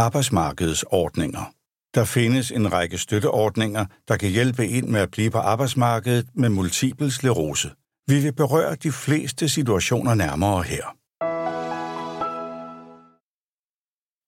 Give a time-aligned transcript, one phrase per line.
[0.00, 1.52] Arbejdsmarkedsordninger.
[1.94, 6.48] Der findes en række støtteordninger, der kan hjælpe ind med at blive på arbejdsmarkedet med
[6.48, 7.70] multiple sklerose.
[8.06, 10.96] Vi vil berøre de fleste situationer nærmere her.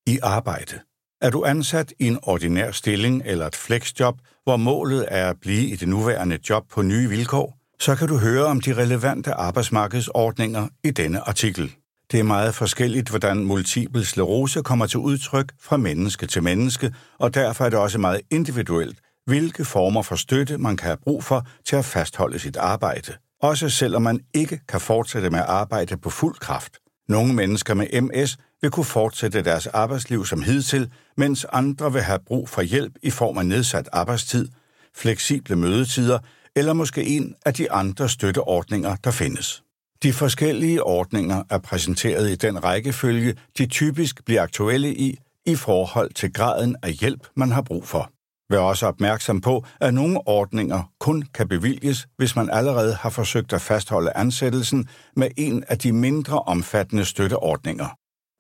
[0.07, 0.81] I arbejde.
[1.21, 5.69] Er du ansat i en ordinær stilling eller et flexjob, hvor målet er at blive
[5.69, 10.69] i det nuværende job på nye vilkår, så kan du høre om de relevante arbejdsmarkedsordninger
[10.85, 11.77] i denne artikel.
[12.13, 17.35] Det er meget forskelligt, hvordan multiple sklerose kommer til udtryk fra menneske til menneske, og
[17.35, 21.47] derfor er det også meget individuelt, hvilke former for støtte man kan have brug for
[21.65, 23.13] til at fastholde sit arbejde.
[23.43, 26.79] Også selvom man ikke kan fortsætte med at arbejde på fuld kraft.
[27.09, 32.21] Nogle mennesker med MS vil kunne fortsætte deres arbejdsliv som hidtil, mens andre vil have
[32.27, 34.49] brug for hjælp i form af nedsat arbejdstid,
[34.95, 36.19] fleksible mødetider
[36.57, 39.63] eller måske en af de andre støtteordninger, der findes.
[40.03, 46.13] De forskellige ordninger er præsenteret i den rækkefølge, de typisk bliver aktuelle i, i forhold
[46.13, 48.11] til graden af hjælp, man har brug for.
[48.53, 53.53] Vær også opmærksom på, at nogle ordninger kun kan bevilges, hvis man allerede har forsøgt
[53.53, 57.97] at fastholde ansættelsen med en af de mindre omfattende støtteordninger.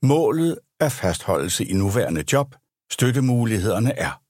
[0.07, 2.55] Målet er fastholdelse i nuværende job.
[2.93, 4.21] Støttemulighederne er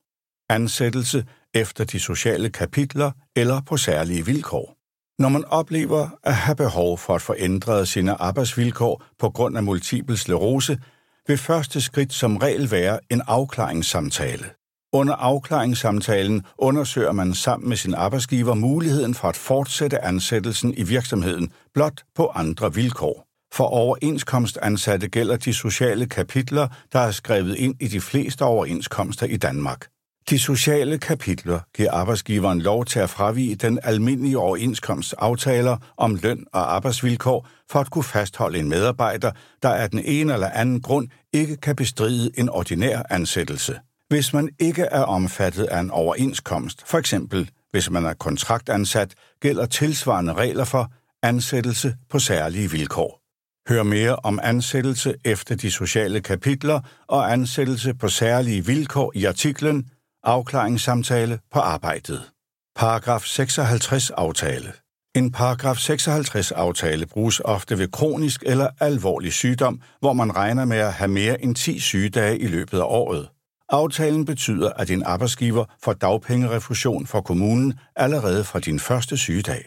[0.51, 4.82] ansættelse efter de sociale kapitler eller på særlige vilkår.
[5.23, 9.63] Når man oplever at have behov for at få ændret sine arbejdsvilkår på grund af
[9.63, 10.79] multiple sklerose,
[11.27, 14.45] vil første skridt som regel være en afklaringssamtale.
[14.93, 21.53] Under afklaringssamtalen undersøger man sammen med sin arbejdsgiver muligheden for at fortsætte ansættelsen i virksomheden,
[21.75, 23.27] blot på andre vilkår.
[23.55, 29.37] For overenskomstansatte gælder de sociale kapitler, der er skrevet ind i de fleste overenskomster i
[29.37, 29.87] Danmark.
[30.31, 36.75] De sociale kapitler giver arbejdsgiveren lov til at fravige den almindelige overenskomstaftaler om løn og
[36.75, 39.31] arbejdsvilkår for at kunne fastholde en medarbejder,
[39.63, 43.79] der af den ene eller anden grund ikke kan bestride en ordinær ansættelse.
[44.09, 49.67] Hvis man ikke er omfattet af en overenskomst, for eksempel hvis man er kontraktansat, gælder
[49.67, 50.93] tilsvarende regler for
[51.23, 53.23] ansættelse på særlige vilkår.
[53.69, 59.91] Hør mere om ansættelse efter de sociale kapitler og ansættelse på særlige vilkår i artiklen
[60.25, 62.31] Afklaringssamtale på arbejdet.
[62.77, 64.73] Paragraf 56 aftale.
[65.15, 70.77] En paragraf 56 aftale bruges ofte ved kronisk eller alvorlig sygdom, hvor man regner med
[70.77, 73.29] at have mere end 10 sygedage i løbet af året.
[73.69, 79.65] Aftalen betyder, at din arbejdsgiver får dagpengerefusion fra kommunen allerede fra din første sygedag.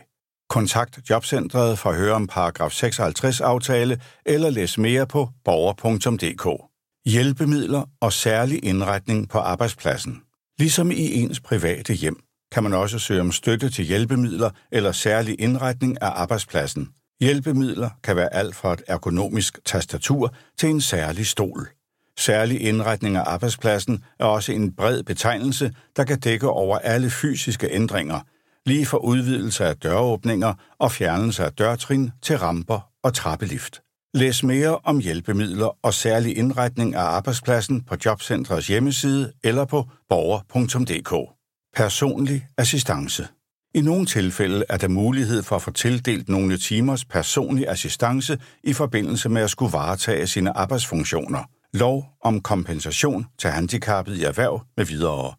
[0.50, 6.62] Kontakt Jobcentret for at høre om paragraf 56 aftale eller læs mere på borger.dk.
[7.06, 10.25] Hjælpemidler og særlig indretning på arbejdspladsen.
[10.60, 12.20] Ligesom i ens private hjem,
[12.52, 16.90] kan man også søge om støtte til hjælpemidler eller særlig indretning af arbejdspladsen.
[17.20, 21.70] Hjælpemidler kan være alt fra et ergonomisk tastatur til en særlig stol.
[22.18, 27.70] Særlig indretning af arbejdspladsen er også en bred betegnelse, der kan dække over alle fysiske
[27.72, 28.20] ændringer,
[28.66, 33.85] lige fra udvidelse af døråbninger og fjernelse af dørtrin til ramper og trappelift.
[34.16, 41.32] Læs mere om hjælpemidler og særlig indretning af arbejdspladsen på Jobcentrets hjemmeside eller på borger.dk.
[41.76, 43.28] Personlig assistance.
[43.74, 48.74] I nogle tilfælde er der mulighed for at få tildelt nogle timers personlig assistance i
[48.74, 51.44] forbindelse med at skulle varetage sine arbejdsfunktioner.
[51.74, 55.34] Lov om kompensation til handicappet i erhverv med videre.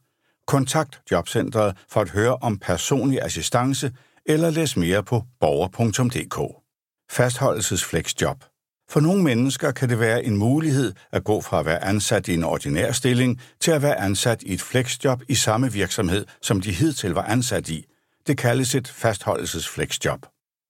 [0.46, 3.92] Kontakt Jobcentret for at høre om personlig assistance
[4.26, 6.62] eller læs mere på borger.dk.
[7.10, 8.44] Fastholdelsesflexjob.
[8.88, 12.34] For nogle mennesker kan det være en mulighed at gå fra at være ansat i
[12.34, 16.72] en ordinær stilling til at være ansat i et flexjob i samme virksomhed, som de
[16.72, 17.86] hidtil var ansat i.
[18.26, 20.26] Det kaldes et fastholdelsesflexjob.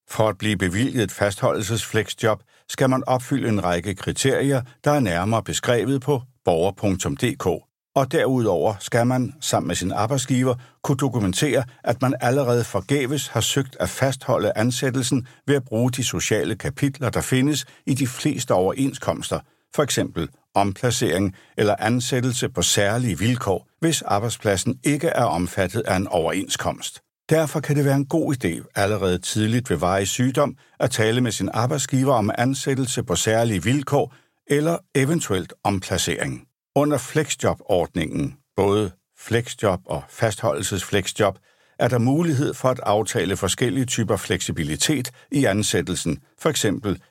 [0.09, 5.43] For at blive bevilget et fastholdelsesflexjob skal man opfylde en række kriterier, der er nærmere
[5.43, 7.66] beskrevet på borger.dk
[7.97, 13.41] og derudover skal man, sammen med sin arbejdsgiver, kunne dokumentere, at man allerede forgæves har
[13.41, 18.55] søgt at fastholde ansættelsen ved at bruge de sociale kapitler, der findes i de fleste
[18.55, 19.41] overenskomster,
[19.75, 26.09] for eksempel omplacering eller ansættelse på særlige vilkår, hvis arbejdspladsen ikke er omfattet af en
[26.09, 27.01] overenskomst.
[27.31, 31.33] Derfor kan det være en god idé allerede tidligt ved varig sygdom at tale med
[31.33, 34.15] sin arbejdsgiver om ansættelse på særlige vilkår
[34.47, 36.47] eller eventuelt omplacering.
[36.79, 41.39] Under flexjob-ordningen, både flexjob og fastholdelsesflexjob,
[41.79, 46.67] er der mulighed for at aftale forskellige typer fleksibilitet i ansættelsen, f.eks.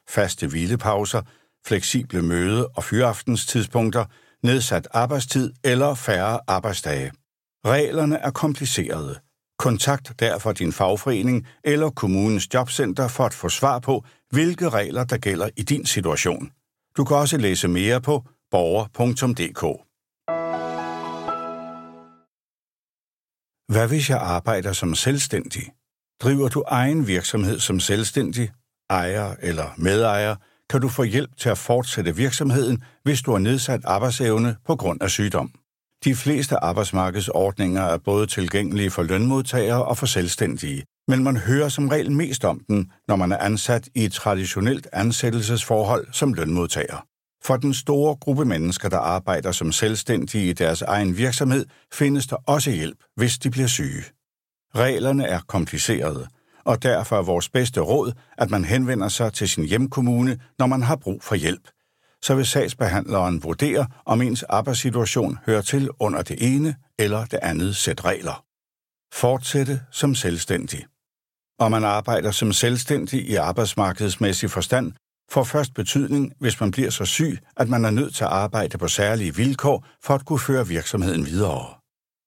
[0.10, 1.22] faste hvilepauser,
[1.68, 4.06] fleksible møde- og fyraftenstidspunkter,
[4.44, 7.12] nedsat arbejdstid eller færre arbejdsdage.
[7.66, 9.20] Reglerne er komplicerede.
[9.60, 15.18] Kontakt derfor din fagforening eller kommunens jobcenter for at få svar på, hvilke regler der
[15.18, 16.52] gælder i din situation.
[16.98, 18.24] Du kan også læse mere på
[18.56, 19.64] borger.dk
[23.74, 25.64] Hvad hvis jeg arbejder som selvstændig?
[26.22, 28.52] Driver du egen virksomhed som selvstændig,
[28.90, 30.36] ejer eller medejer,
[30.70, 35.02] kan du få hjælp til at fortsætte virksomheden, hvis du har nedsat arbejdsevne på grund
[35.02, 35.52] af sygdom.
[36.04, 41.88] De fleste arbejdsmarkedsordninger er både tilgængelige for lønmodtagere og for selvstændige, men man hører som
[41.90, 47.15] regel mest om den, når man er ansat i et traditionelt ansættelsesforhold som lønmodtager.
[47.46, 52.36] For den store gruppe mennesker, der arbejder som selvstændige i deres egen virksomhed, findes der
[52.36, 54.04] også hjælp, hvis de bliver syge.
[54.76, 56.28] Reglerne er komplicerede,
[56.64, 60.84] og derfor er vores bedste råd, at man henvender sig til sin hjemkommune, når man
[60.84, 61.70] har brug for hjælp.
[62.22, 67.76] Så vil sagsbehandleren vurdere, om ens arbejdssituation hører til under det ene eller det andet
[67.76, 68.44] sæt regler.
[69.14, 70.86] Fortsætte som selvstændig.
[71.60, 74.94] Om man arbejder som selvstændig i arbejdsmarkedsmæssig forstand,
[75.32, 78.78] får først betydning, hvis man bliver så syg, at man er nødt til at arbejde
[78.78, 81.66] på særlige vilkår for at kunne føre virksomheden videre.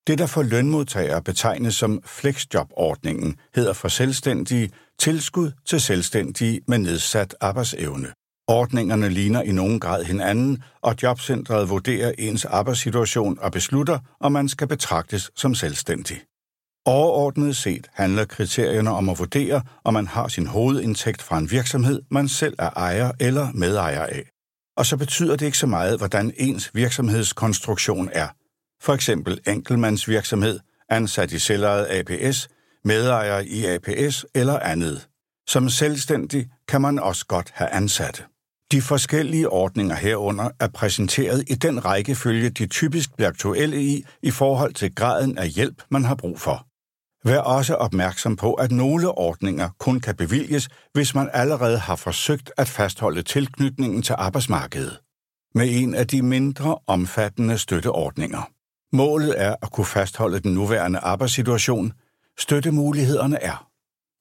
[0.07, 7.35] Det, der for lønmodtagere betegnes som flexjob-ordningen, hedder for selvstændige tilskud til selvstændige med nedsat
[7.41, 8.09] arbejdsevne.
[8.47, 14.49] Ordningerne ligner i nogen grad hinanden, og jobcentret vurderer ens arbejdssituation og beslutter, om man
[14.49, 16.23] skal betragtes som selvstændig.
[16.89, 22.03] Overordnet set handler kriterierne om at vurdere, om man har sin hovedindtægt fra en virksomhed,
[22.11, 24.31] man selv er ejer eller medejer af.
[24.77, 28.29] Og så betyder det ikke så meget, hvordan ens virksomhedskonstruktion er.
[28.83, 32.49] For eksempel enkeltmandsvirksomhed, ansat i selvejet APS,
[32.85, 35.09] medejer i APS eller andet.
[35.49, 38.23] Som selvstændig kan man også godt have ansatte.
[38.73, 44.31] De forskellige ordninger herunder er præsenteret i den rækkefølge, de typisk bliver aktuelle i i
[44.31, 46.68] forhold til graden af hjælp, man har brug for.
[47.25, 52.53] Vær også opmærksom på, at nogle ordninger kun kan bevilges, hvis man allerede har forsøgt
[52.57, 55.01] at fastholde tilknytningen til arbejdsmarkedet
[55.55, 58.51] med en af de mindre omfattende støtteordninger.
[58.93, 61.93] Målet er at kunne fastholde den nuværende arbejdssituation.
[62.39, 63.69] Støttemulighederne er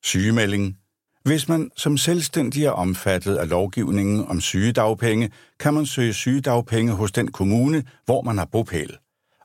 [0.04, 0.78] sygemelding.
[1.24, 7.12] Hvis man som selvstændig er omfattet af lovgivningen om sygedagpenge, kan man søge sygedagpenge hos
[7.12, 8.98] den kommune, hvor man har bopæl.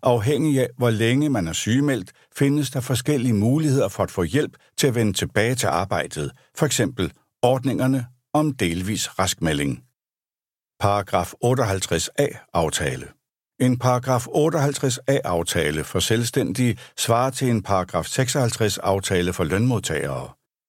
[0.03, 4.57] Afhængig af, hvor længe man er sygemeldt, findes der forskellige muligheder for at få hjælp
[4.77, 7.13] til at vende tilbage til arbejdet, for eksempel
[7.43, 9.85] ordningerne om delvis raskmelding.
[10.81, 13.07] Paragraf 58a aftale.
[13.61, 20.29] En paragraf 58a-aftale for selvstændige svarer til en paragraf 56-aftale for lønmodtagere.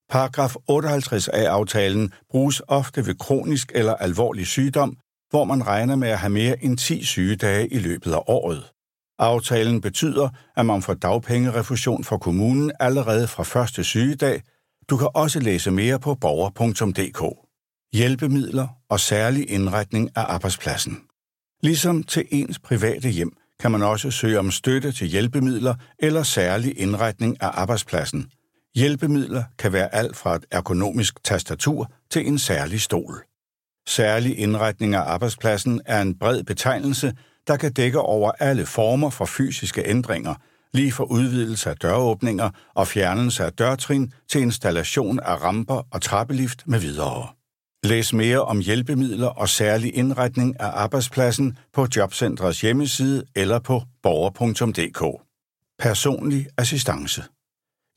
[0.09, 4.97] Paragraf 58a-aftalen bruges ofte ved kronisk eller alvorlig sygdom,
[5.29, 8.72] hvor man regner med at have mere end 10 sygedage i løbet af året.
[9.23, 14.41] Aftalen betyder, at man får dagpengerefusion fra kommunen allerede fra første sygedag.
[14.89, 17.37] Du kan også læse mere på borger.dk.
[17.93, 21.01] Hjælpemidler og særlig indretning af arbejdspladsen.
[21.61, 26.79] Ligesom til ens private hjem kan man også søge om støtte til hjælpemidler eller særlig
[26.79, 28.31] indretning af arbejdspladsen.
[28.75, 33.23] Hjælpemidler kan være alt fra et ergonomisk tastatur til en særlig stol.
[33.87, 37.13] Særlig indretning af arbejdspladsen er en bred betegnelse,
[37.47, 40.35] der kan dække over alle former for fysiske ændringer,
[40.73, 46.63] lige fra udvidelse af døråbninger og fjernelse af dørtrin til installation af ramper og trappelift
[46.67, 47.27] med videre.
[47.83, 55.21] Læs mere om hjælpemidler og særlig indretning af arbejdspladsen på Jobcentrets hjemmeside eller på borger.dk.
[55.79, 57.23] Personlig assistance.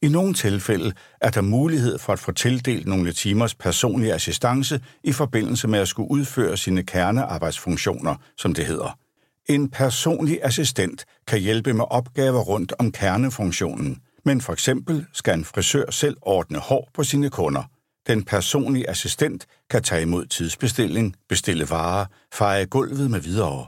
[0.03, 5.13] I nogle tilfælde er der mulighed for at få tildelt nogle timers personlig assistance i
[5.13, 8.99] forbindelse med at skulle udføre sine kernearbejdsfunktioner, som det hedder–
[9.49, 15.45] en personlig assistent kan hjælpe med opgaver rundt om kernefunktionen, men for eksempel skal en
[15.45, 17.63] frisør selv ordne hår på sine kunder.
[18.07, 23.67] Den personlige assistent kan tage imod tidsbestilling, bestille varer, feje gulvet med videre.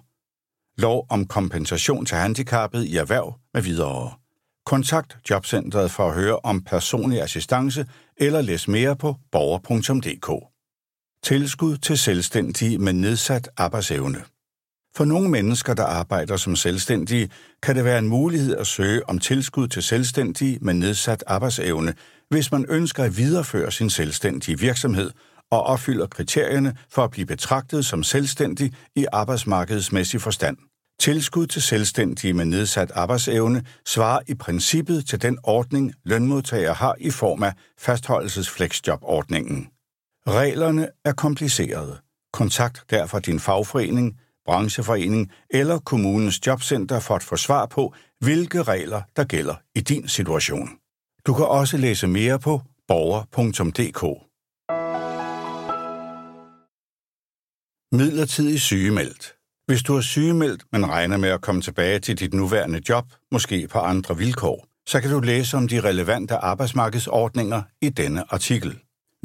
[0.79, 4.13] Lov om kompensation til handicappet i erhverv med videre.
[4.67, 10.45] Kontakt Jobcentret for at høre om personlig assistance eller læs mere på borger.dk.
[11.23, 14.25] Tilskud til selvstændige med nedsat arbejdsevne.
[14.97, 17.31] For nogle mennesker, der arbejder som selvstændige,
[17.63, 21.95] kan det være en mulighed at søge om tilskud til selvstændige med nedsat arbejdsevne,
[22.31, 25.11] hvis man ønsker at videreføre sin selvstændige virksomhed
[25.51, 30.57] og opfylder kriterierne for at blive betragtet som selvstændig i arbejdsmarkedsmæssig forstand.
[31.01, 37.11] Tilskud til selvstændige med nedsat arbejdsevne svarer i princippet til den ordning, lønmodtagere har i
[37.11, 39.69] form af fastholdelsesfleksjobordningen.
[40.29, 41.99] Reglerne er komplicerede.
[42.33, 49.03] Kontakt derfor din fagforening, brancheforening eller kommunens jobcenter for at få svar på, hvilke regler
[49.17, 50.69] der gælder i din situation.
[51.27, 54.03] Du kan også læse mere på borger.dk.
[57.93, 59.35] Midlertidig sygemeldt.
[59.67, 63.69] Hvis du er sygemeldt, men regner med at komme tilbage til dit nuværende job, måske
[63.69, 68.79] på andre vilkår, så kan du læse om de relevante arbejdsmarkedsordninger i denne artikel.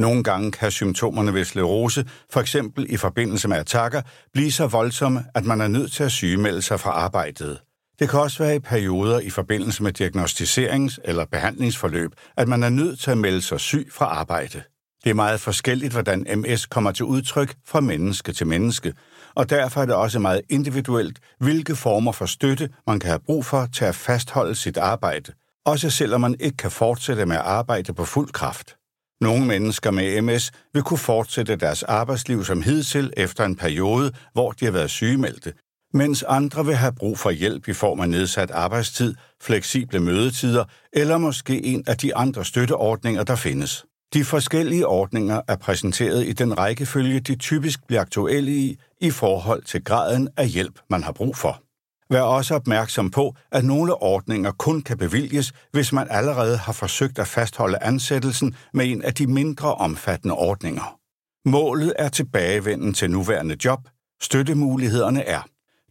[0.03, 4.01] Nogle gange kan symptomerne ved sklerose, for eksempel i forbindelse med attacker,
[4.33, 7.59] blive så voldsomme, at man er nødt til at sygemelde sig fra arbejdet.
[7.99, 12.69] Det kan også være i perioder i forbindelse med diagnostiserings- eller behandlingsforløb, at man er
[12.69, 14.63] nødt til at melde sig syg fra arbejde.
[15.03, 18.93] Det er meget forskelligt, hvordan MS kommer til udtryk fra menneske til menneske,
[19.35, 23.45] og derfor er det også meget individuelt, hvilke former for støtte man kan have brug
[23.45, 25.31] for til at fastholde sit arbejde,
[25.65, 28.75] også selvom man ikke kan fortsætte med at arbejde på fuld kraft.
[29.23, 34.51] Nogle mennesker med MS vil kunne fortsætte deres arbejdsliv som hidtil efter en periode, hvor
[34.51, 35.53] de har været sygemeldte,
[35.93, 40.63] mens andre vil have brug for hjælp i form af nedsat arbejdstid, fleksible mødetider
[40.93, 43.85] eller måske en af de andre støtteordninger, der findes.
[44.13, 49.63] De forskellige ordninger er præsenteret i den rækkefølge, de typisk bliver aktuelle i, i forhold
[49.63, 51.61] til graden af hjælp, man har brug for.
[52.09, 57.19] Vær også opmærksom på, at nogle ordninger kun kan bevilges, hvis man allerede har forsøgt
[57.19, 60.99] at fastholde ansættelsen med en af de mindre omfattende ordninger.
[61.45, 63.79] Målet er tilbagevenden til nuværende job.
[64.21, 65.41] Støttemulighederne er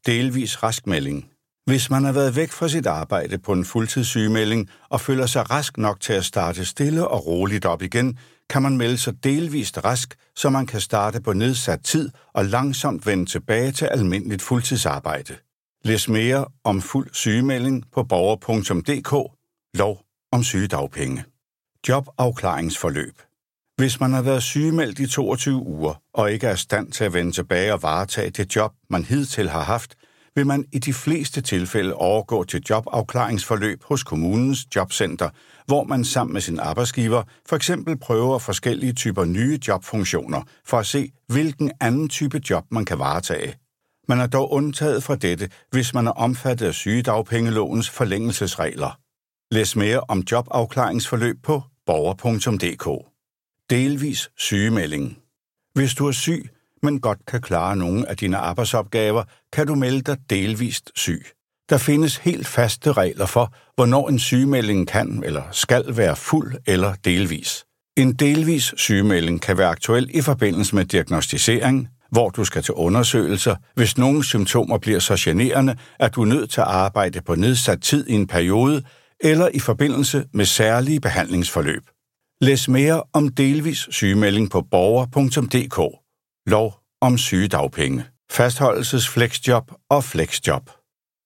[0.06, 1.28] delvis raskmelding.
[1.66, 5.78] Hvis man har været væk fra sit arbejde på en fuldtidssygemelding og føler sig rask
[5.78, 8.18] nok til at starte stille og roligt op igen,
[8.50, 13.06] kan man melde sig delvist rask, så man kan starte på nedsat tid og langsomt
[13.06, 15.34] vende tilbage til almindeligt fuldtidsarbejde.
[15.84, 19.32] Læs mere om fuld sygemelding på borger.dk,
[19.78, 20.00] lov
[20.32, 21.24] om sygedagpenge.
[21.88, 23.22] Jobafklaringsforløb.
[23.76, 27.14] Hvis man har været sygemeldt i 22 uger og ikke er i stand til at
[27.14, 29.94] vende tilbage og varetage det job, man hidtil har haft,
[30.34, 35.30] vil man i de fleste tilfælde overgå til jobafklaringsforløb hos kommunens jobcenter,
[35.66, 40.86] hvor man sammen med sin arbejdsgiver for eksempel prøver forskellige typer nye jobfunktioner for at
[40.86, 43.61] se, hvilken anden type job man kan varetage.
[44.08, 48.98] Man er dog undtaget fra dette, hvis man er omfattet af sygedagpengelovens forlængelsesregler.
[49.54, 53.08] Læs mere om jobafklaringsforløb på borger.dk.
[53.70, 55.18] Delvis sygemelding.
[55.74, 56.50] Hvis du er syg,
[56.82, 61.26] men godt kan klare nogle af dine arbejdsopgaver, kan du melde dig delvist syg.
[61.70, 66.94] Der findes helt faste regler for, hvornår en sygemelding kan eller skal være fuld eller
[66.94, 67.64] delvis.
[67.96, 73.56] En delvis sygemelding kan være aktuel i forbindelse med diagnostisering, hvor du skal til undersøgelser,
[73.74, 77.80] hvis nogle symptomer bliver så generende, at du er nødt til at arbejde på nedsat
[77.80, 78.82] tid i en periode,
[79.20, 81.82] eller i forbindelse med særlige behandlingsforløb.
[82.40, 85.98] Læs mere om delvis sygemelding på borger.dk.
[86.46, 90.70] Lov om sygedagpenge, fastholdelsesflexjob og flexjob.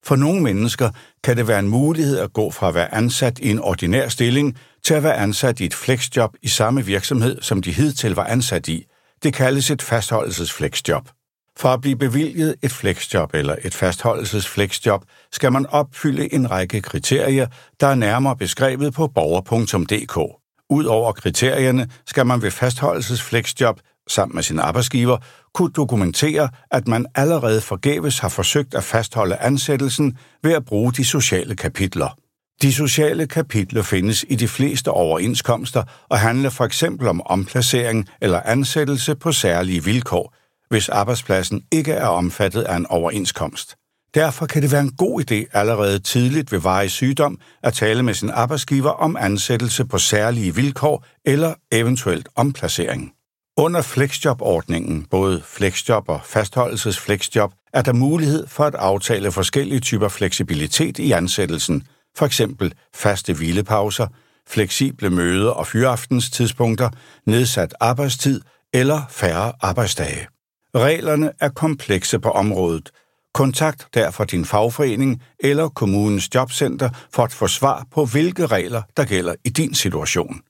[0.05, 0.90] For nogle mennesker
[1.25, 4.59] kan det være en mulighed at gå fra at være ansat i en ordinær stilling
[4.85, 8.69] til at være ansat i et flexjob i samme virksomhed, som de hidtil var ansat
[8.69, 8.87] i.
[9.26, 11.09] Det kaldes et fastholdelsesflexjob.
[11.56, 17.47] For at blive bevilget et flexjob eller et fastholdelsesflexjob, skal man opfylde en række kriterier,
[17.80, 20.40] der er nærmere beskrevet på borger.dk.
[20.71, 25.18] Udover kriterierne skal man ved fastholdelsesflexjob sammen med sin arbejdsgiver
[25.54, 31.04] kunne dokumentere, at man allerede forgæves har forsøgt at fastholde ansættelsen ved at bruge de
[31.04, 32.25] sociale kapitler.
[32.63, 38.41] De sociale kapitler findes i de fleste overenskomster og handler for eksempel om omplacering eller
[38.45, 40.35] ansættelse på særlige vilkår,
[40.69, 43.77] hvis arbejdspladsen ikke er omfattet af en overenskomst.
[44.15, 48.15] Derfor kan det være en god idé allerede tidligt ved varig sygdom at tale med
[48.15, 53.13] sin arbejdsgiver om ansættelse på særlige vilkår eller eventuelt omplacering.
[53.59, 60.99] Under flexjob-ordningen, både flexjob og fastholdelsesflexjob, er der mulighed for at aftale forskellige typer fleksibilitet
[60.99, 64.06] i ansættelsen, for eksempel faste hvilepauser,
[64.49, 66.90] fleksible møde- og fyraftenstidspunkter,
[67.26, 68.40] nedsat arbejdstid
[68.73, 70.26] eller færre arbejdsdage.
[70.75, 72.90] Reglerne er komplekse på området.
[73.35, 79.04] Kontakt derfor din fagforening eller kommunens jobcenter for at få svar på, hvilke regler der
[79.04, 80.40] gælder i din situation.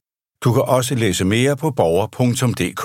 [0.44, 2.84] Du kan også læse mere på borger.dk.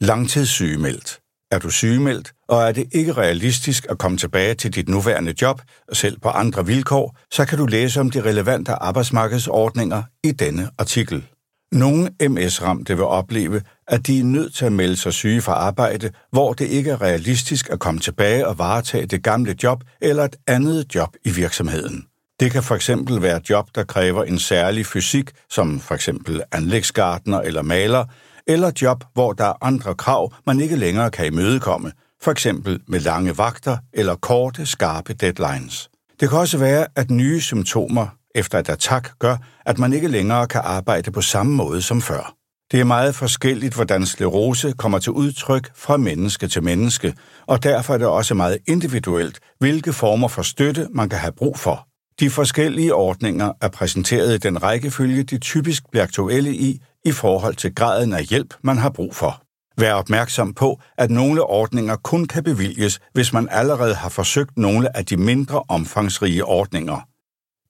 [0.00, 1.21] Langtidssygemeldt.
[1.52, 5.62] Er du sygemeldt, og er det ikke realistisk at komme tilbage til dit nuværende job,
[5.92, 11.24] selv på andre vilkår, så kan du læse om de relevante arbejdsmarkedsordninger i denne artikel.
[11.72, 16.10] Nogle MS-ramte vil opleve, at de er nødt til at melde sig syge fra arbejde,
[16.30, 20.36] hvor det ikke er realistisk at komme tilbage og varetage det gamle job eller et
[20.46, 22.06] andet job i virksomheden.
[22.40, 27.40] Det kan for eksempel være job, der kræver en særlig fysik, som for eksempel anlægsgartner
[27.40, 28.04] eller maler,
[28.46, 33.00] eller job, hvor der er andre krav, man ikke længere kan imødekomme, for eksempel med
[33.00, 35.90] lange vagter eller korte, skarpe deadlines.
[36.20, 40.46] Det kan også være, at nye symptomer efter et attack gør, at man ikke længere
[40.46, 42.34] kan arbejde på samme måde som før.
[42.72, 47.14] Det er meget forskelligt, hvordan sklerose kommer til udtryk fra menneske til menneske,
[47.46, 51.58] og derfor er det også meget individuelt, hvilke former for støtte man kan have brug
[51.58, 51.91] for.
[52.20, 57.54] De forskellige ordninger er præsenteret i den rækkefølge, de typisk bliver aktuelle i, i forhold
[57.54, 59.42] til graden af hjælp, man har brug for.
[59.78, 64.96] Vær opmærksom på, at nogle ordninger kun kan bevilges, hvis man allerede har forsøgt nogle
[64.96, 67.08] af de mindre omfangsrige ordninger.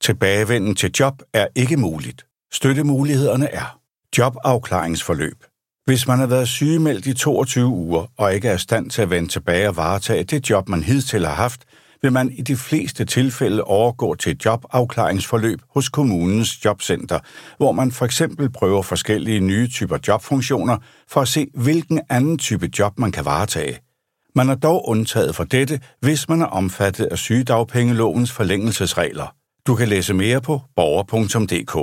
[0.00, 2.26] Tilbagevenden til job er ikke muligt.
[2.52, 3.78] Støttemulighederne er
[4.18, 5.44] jobafklaringsforløb.
[5.84, 9.10] Hvis man har været sygemeldt i 22 uger og ikke er i stand til at
[9.10, 11.64] vende tilbage og varetage det job, man hidtil har haft,
[12.02, 17.18] vil man i de fleste tilfælde overgå til et jobafklaringsforløb hos kommunens jobcenter,
[17.56, 20.78] hvor man for eksempel prøver forskellige nye typer jobfunktioner
[21.08, 23.78] for at se, hvilken anden type job man kan varetage.
[24.34, 29.34] Man er dog undtaget for dette, hvis man er omfattet af sygedagpengelovens forlængelsesregler.
[29.66, 31.74] Du kan læse mere på borger.dk.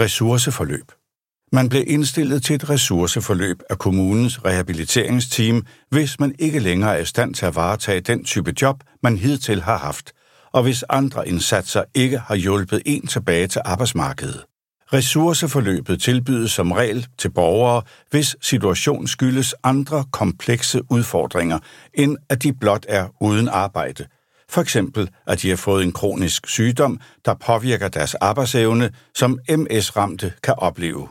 [0.00, 1.03] Ressourceforløb
[1.52, 7.04] man blev indstillet til et ressourceforløb af kommunens rehabiliteringsteam, hvis man ikke længere er i
[7.04, 10.12] stand til at varetage den type job, man hidtil har haft,
[10.52, 14.44] og hvis andre indsatser ikke har hjulpet en tilbage til arbejdsmarkedet.
[14.92, 21.58] Ressourceforløbet tilbydes som regel til borgere, hvis situation skyldes andre komplekse udfordringer,
[21.94, 24.06] end at de blot er uden arbejde.
[24.48, 30.32] For eksempel, at de har fået en kronisk sygdom, der påvirker deres arbejdsevne, som MS-ramte
[30.42, 31.08] kan opleve.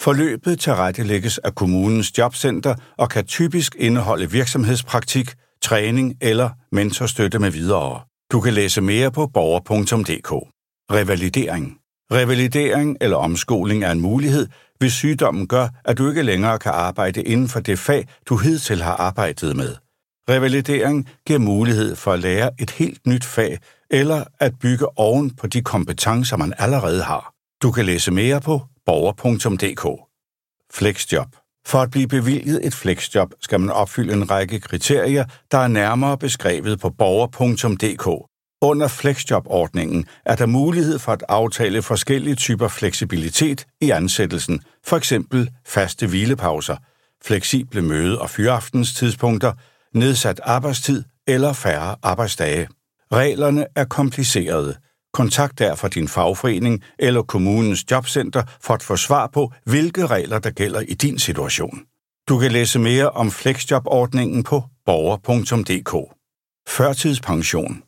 [0.00, 8.00] Forløbet tilrettelægges af kommunens jobcenter og kan typisk indeholde virksomhedspraktik, træning eller mentorstøtte med videre.
[8.32, 10.48] Du kan læse mere på borger.dk.
[10.92, 11.76] Revalidering.
[12.12, 14.46] Revalidering eller omskoling er en mulighed,
[14.78, 18.82] hvis sygdommen gør, at du ikke længere kan arbejde inden for det fag, du hidtil
[18.82, 19.74] har arbejdet med.
[20.30, 23.58] Revalidering giver mulighed for at lære et helt nyt fag
[23.90, 27.32] eller at bygge oven på de kompetencer, man allerede har.
[27.62, 29.84] Du kan læse mere på borger.dk.
[30.72, 31.28] Flexjob.
[31.66, 36.18] For at blive bevilget et flexjob skal man opfylde en række kriterier, der er nærmere
[36.18, 38.28] beskrevet på borger.dk.
[38.62, 45.50] Under flexjobordningen er der mulighed for at aftale forskellige typer fleksibilitet i ansættelsen, for eksempel
[45.66, 46.76] faste hvilepauser,
[47.24, 49.52] fleksible møde- og fyraftenstidspunkter,
[49.94, 52.68] nedsat arbejdstid eller færre arbejdsdage.
[53.12, 54.76] Reglerne er komplicerede–
[55.18, 60.50] Kontakt derfor din fagforening eller kommunens jobcenter for at få svar på, hvilke regler der
[60.50, 61.80] gælder i din situation.
[62.28, 66.14] Du kan læse mere om flexjobordningen på borger.dk.
[66.68, 67.82] Førtidspension.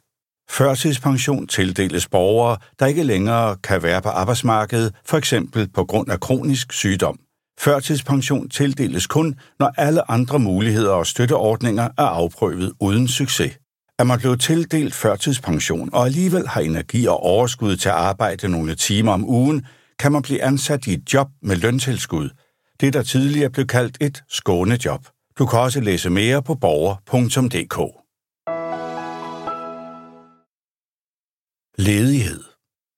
[0.50, 6.20] Førtidspension tildeles borgere, der ikke længere kan være på arbejdsmarkedet, for eksempel på grund af
[6.20, 7.18] kronisk sygdom.
[7.60, 13.52] Førtidspension tildeles kun, når alle andre muligheder og støtteordninger er afprøvet uden succes.
[14.00, 18.74] Er man blevet tildelt førtidspension og alligevel har energi og overskud til at arbejde nogle
[18.74, 19.66] timer om ugen,
[19.98, 22.30] kan man blive ansat i et job med løntilskud.
[22.80, 25.06] Det, der tidligere blev kaldt et skånejob.
[25.38, 27.76] Du kan også læse mere på borger.dk.
[31.78, 32.44] Ledighed.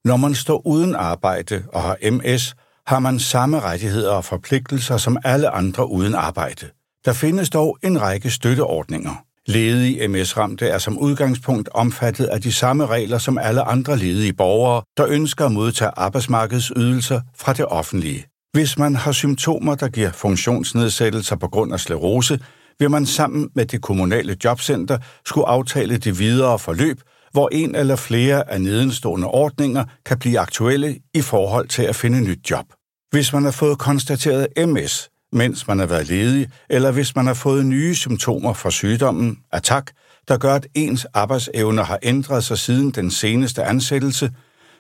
[0.05, 2.55] Når man står uden arbejde og har MS,
[2.87, 6.71] har man samme rettigheder og forpligtelser som alle andre uden arbejde.
[7.05, 9.32] Der findes dog en række støtteordninger.
[9.47, 14.83] Ledige MS-ramte er som udgangspunkt omfattet af de samme regler som alle andre ledige borgere,
[14.97, 18.27] der ønsker at modtage arbejdsmarkedsydelser fra det offentlige.
[18.53, 22.41] Hvis man har symptomer, der giver funktionsnedsættelser på grund af sklerose,
[22.79, 27.01] vil man sammen med det kommunale jobcenter skulle aftale det videre forløb,
[27.33, 32.21] hvor en eller flere af nedenstående ordninger kan blive aktuelle i forhold til at finde
[32.21, 32.67] nyt job.
[33.11, 37.35] Hvis man har fået konstateret MS, mens man har været ledig, eller hvis man har
[37.35, 39.92] fået nye symptomer fra sygdommen, attack,
[40.29, 44.31] der gør, at ens arbejdsevne har ændret sig siden den seneste ansættelse,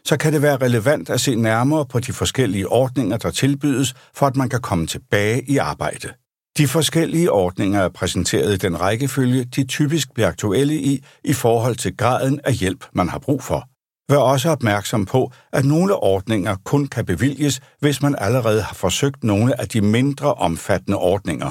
[0.04, 4.26] så kan det være relevant at se nærmere på de forskellige ordninger, der tilbydes, for
[4.26, 6.08] at man kan komme tilbage i arbejde.
[6.58, 11.76] De forskellige ordninger er præsenteret i den rækkefølge, de typisk bliver aktuelle i, i forhold
[11.76, 13.68] til graden af hjælp, man har brug for.
[14.08, 19.24] Vær også opmærksom på, at nogle ordninger kun kan bevilges, hvis man allerede har forsøgt
[19.24, 21.50] nogle af de mindre omfattende ordninger.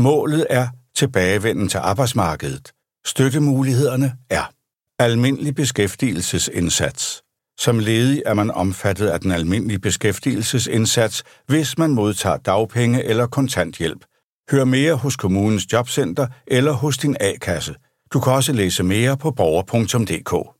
[0.00, 2.72] Målet er tilbagevenden til arbejdsmarkedet.
[3.06, 4.52] Støttemulighederne er
[4.98, 7.22] almindelig beskæftigelsesindsats.
[7.58, 14.04] Som ledig er man omfattet af den almindelige beskæftigelsesindsats, hvis man modtager dagpenge eller kontanthjælp.
[14.50, 17.74] Hør mere hos kommunens jobcenter eller hos din A-kasse.
[18.12, 20.57] Du kan også læse mere på borger.dk.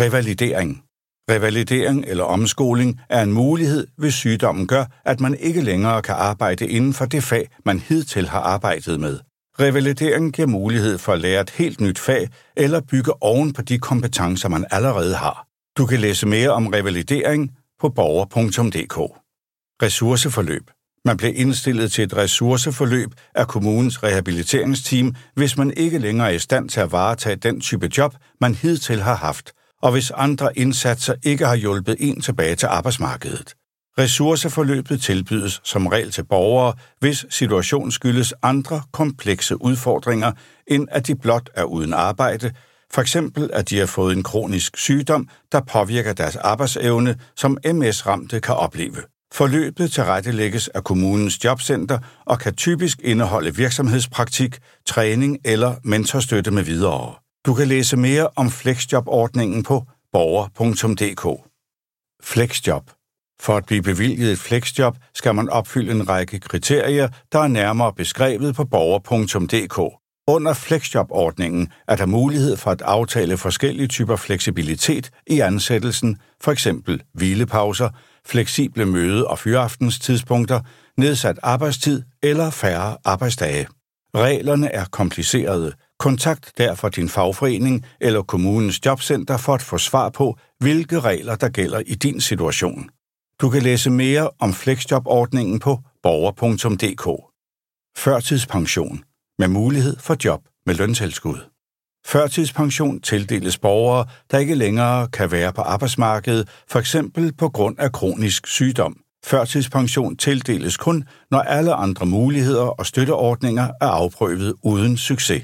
[0.00, 0.82] Revalidering.
[1.30, 6.68] Revalidering eller omskoling er en mulighed, hvis sygdommen gør, at man ikke længere kan arbejde
[6.68, 9.18] inden for det fag, man hidtil har arbejdet med.
[9.60, 13.78] Revalidering giver mulighed for at lære et helt nyt fag eller bygge oven på de
[13.78, 15.46] kompetencer, man allerede har.
[15.76, 18.96] Du kan læse mere om revalidering på borger.dk.
[19.82, 20.70] Ressourceforløb.
[21.04, 26.38] Man bliver indstillet til et ressourceforløb af kommunens rehabiliteringsteam, hvis man ikke længere er i
[26.38, 31.14] stand til at varetage den type job, man hidtil har haft, og hvis andre indsatser
[31.22, 33.54] ikke har hjulpet en tilbage til arbejdsmarkedet.
[33.98, 40.32] Ressourceforløbet tilbydes som regel til borgere, hvis situation skyldes andre komplekse udfordringer,
[40.66, 42.52] end at de blot er uden arbejde,
[42.92, 48.40] for eksempel at de har fået en kronisk sygdom, der påvirker deres arbejdsevne, som MS-ramte
[48.40, 48.96] kan opleve.
[49.32, 57.14] Forløbet tilrettelægges af kommunens jobcenter og kan typisk indeholde virksomhedspraktik, træning eller mentorstøtte med videre.
[57.46, 61.50] Du kan læse mere om flexjobordningen på borger.dk.
[62.22, 62.90] Flexjob.
[63.40, 67.92] For at blive bevilget et flexjob skal man opfylde en række kriterier, der er nærmere
[67.92, 69.96] beskrevet på borger.dk.
[70.28, 76.68] Under flexjobordningen er der mulighed for at aftale forskellige typer fleksibilitet i ansættelsen, f.eks.
[77.14, 77.88] hvilepauser,
[78.26, 80.60] fleksible møde- og fyraftenstidspunkter,
[80.96, 83.66] nedsat arbejdstid eller færre arbejdsdage.
[84.14, 85.72] Reglerne er komplicerede.
[86.00, 91.48] Kontakt derfor din fagforening eller kommunens jobcenter for at få svar på, hvilke regler der
[91.48, 92.90] gælder i din situation.
[93.40, 97.34] Du kan læse mere om flexjobordningen på borger.dk.
[97.98, 99.04] Førtidspension
[99.38, 101.38] med mulighed for job med løntilskud.
[102.06, 106.96] Førtidspension tildeles borgere, der ikke længere kan være på arbejdsmarkedet, f.eks.
[107.38, 108.96] på grund af kronisk sygdom.
[109.24, 115.42] Førtidspension tildeles kun, når alle andre muligheder og støtteordninger er afprøvet uden succes.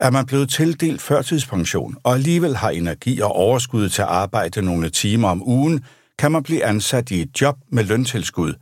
[0.00, 4.90] Er man blevet tildelt førtidspension og alligevel har energi og overskud til at arbejde nogle
[4.90, 5.84] timer om ugen,
[6.18, 8.54] kan man blive ansat i et job med løntilskud.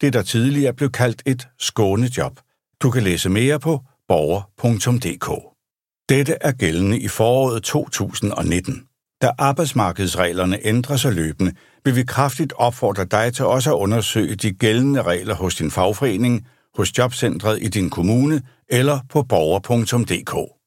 [0.00, 2.40] Det, der tidligere blev kaldt et skånejob.
[2.82, 5.54] Du kan læse mere på borger.dk.
[6.08, 8.82] Dette er gældende i foråret 2019.
[9.22, 11.52] Da arbejdsmarkedsreglerne ændrer sig løbende,
[11.84, 16.46] vil vi kraftigt opfordre dig til også at undersøge de gældende regler hos din fagforening,
[16.76, 20.61] hos jobcentret i din kommune eller på borger.dk.